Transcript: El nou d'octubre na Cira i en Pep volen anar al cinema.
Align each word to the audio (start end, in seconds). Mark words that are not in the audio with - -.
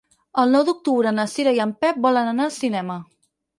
El 0.43 0.55
nou 0.55 0.63
d'octubre 0.69 1.11
na 1.17 1.27
Cira 1.35 1.53
i 1.59 1.63
en 1.67 1.75
Pep 1.85 2.01
volen 2.09 2.33
anar 2.35 2.47
al 2.51 2.57
cinema. 2.59 3.01